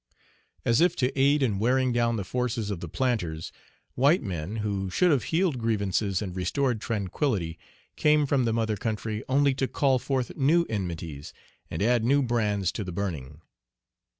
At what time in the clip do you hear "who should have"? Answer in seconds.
4.55-5.25